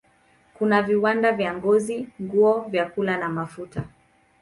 Kuna 0.53 0.81
viwanda 0.81 1.31
vya 1.31 1.53
ngozi, 1.53 2.07
nguo, 2.21 2.61
vyakula 2.69 3.17
na 3.17 3.29
mafuta. 3.29 3.83